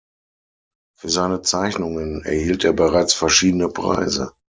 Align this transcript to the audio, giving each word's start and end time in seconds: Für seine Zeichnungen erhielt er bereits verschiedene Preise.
Für 0.99 1.09
seine 1.09 1.43
Zeichnungen 1.43 2.23
erhielt 2.25 2.63
er 2.63 2.73
bereits 2.73 3.13
verschiedene 3.13 3.69
Preise. 3.69 4.33